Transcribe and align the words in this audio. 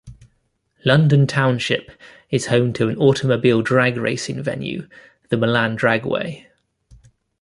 London 0.83 1.27
Township 1.27 1.91
is 2.31 2.47
home 2.47 2.73
to 2.73 2.89
an 2.89 2.97
automobile 2.97 3.61
drag 3.61 3.97
racing 3.97 4.41
venue, 4.41 4.87
the 5.29 5.37
Milan 5.37 5.77
Dragway. 5.77 6.47